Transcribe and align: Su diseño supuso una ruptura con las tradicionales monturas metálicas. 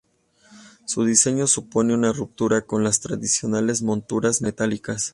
Su 0.85 1.03
diseño 1.05 1.45
supuso 1.45 1.93
una 1.93 2.11
ruptura 2.11 2.61
con 2.61 2.83
las 2.83 3.01
tradicionales 3.01 3.83
monturas 3.83 4.41
metálicas. 4.41 5.09